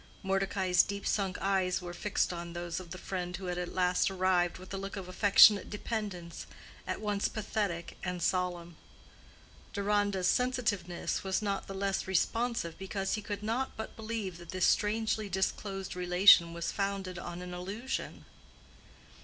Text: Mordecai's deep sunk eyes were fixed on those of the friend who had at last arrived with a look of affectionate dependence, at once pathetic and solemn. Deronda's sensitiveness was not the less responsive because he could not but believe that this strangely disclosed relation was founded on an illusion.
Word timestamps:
Mordecai's 0.23 0.81
deep 0.81 1.05
sunk 1.05 1.37
eyes 1.41 1.79
were 1.79 1.93
fixed 1.93 2.33
on 2.33 2.53
those 2.53 2.79
of 2.79 2.89
the 2.89 2.97
friend 2.97 3.37
who 3.37 3.45
had 3.45 3.59
at 3.59 3.71
last 3.75 4.09
arrived 4.09 4.57
with 4.57 4.73
a 4.73 4.77
look 4.77 4.95
of 4.95 5.07
affectionate 5.07 5.69
dependence, 5.69 6.47
at 6.87 6.99
once 6.99 7.27
pathetic 7.27 7.97
and 8.03 8.19
solemn. 8.23 8.77
Deronda's 9.73 10.25
sensitiveness 10.27 11.23
was 11.23 11.43
not 11.43 11.67
the 11.67 11.75
less 11.75 12.07
responsive 12.07 12.79
because 12.79 13.13
he 13.13 13.21
could 13.21 13.43
not 13.43 13.77
but 13.77 13.95
believe 13.95 14.39
that 14.39 14.49
this 14.49 14.65
strangely 14.65 15.29
disclosed 15.29 15.95
relation 15.95 16.51
was 16.51 16.71
founded 16.71 17.19
on 17.19 17.43
an 17.43 17.53
illusion. 17.53 18.25